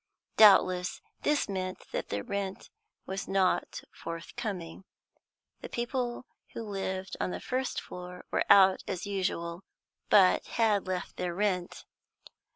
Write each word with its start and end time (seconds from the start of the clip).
Doubtless 0.35 0.99
this 1.21 1.47
meant 1.47 1.85
that 1.91 2.09
the 2.09 2.23
rent 2.23 2.71
was 3.05 3.27
not 3.27 3.83
forthcoming. 3.91 4.83
The 5.59 5.69
people 5.69 6.25
who 6.55 6.63
lived 6.63 7.15
on 7.21 7.29
the 7.29 7.39
first 7.39 7.79
floor 7.79 8.25
were 8.31 8.45
out 8.51 8.81
as 8.87 9.05
usual, 9.05 9.63
but 10.09 10.43
had 10.57 10.87
left 10.87 11.17
their 11.17 11.35
rent. 11.35 11.85